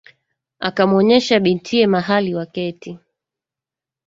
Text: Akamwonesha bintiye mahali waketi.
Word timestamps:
Akamwonesha 0.67 1.35
bintiye 1.43 1.85
mahali 1.93 2.31
waketi. 2.37 2.91